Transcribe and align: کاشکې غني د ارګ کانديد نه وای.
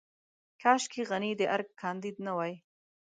کاشکې 0.61 1.01
غني 1.09 1.31
د 1.37 1.41
ارګ 1.55 1.69
کانديد 1.81 2.15
نه 2.25 2.31
وای. 2.37 2.53